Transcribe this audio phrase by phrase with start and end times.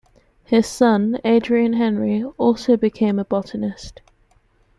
[0.45, 4.01] His son Adrien-Henri also became a botanist.